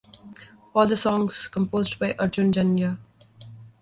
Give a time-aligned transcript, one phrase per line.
[0.73, 2.97] All the songs composed by Arjun Janya.